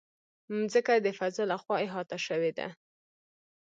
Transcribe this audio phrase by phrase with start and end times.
[0.59, 2.67] مځکه د فضا له خوا احاطه شوې ده.